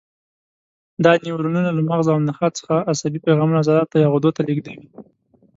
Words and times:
دا 1.03 1.11
نیورونونه 1.23 1.69
له 1.77 1.81
مغز 1.89 2.07
او 2.13 2.17
نخاع 2.29 2.51
څخه 2.59 2.75
عصبي 2.91 3.19
پیغامونه 3.27 3.59
عضلاتو 3.61 4.01
یا 4.03 4.07
غدو 4.13 4.29
ته 4.35 4.41
لېږدوي. 4.47 4.87